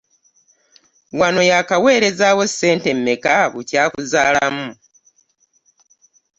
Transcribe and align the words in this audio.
Wano 1.19 1.41
yaakaweerezaawo 1.49 2.43
ssente 2.51 2.89
mmeka 2.97 3.33
bukya 3.53 3.79
akuzaalamu? 3.85 4.67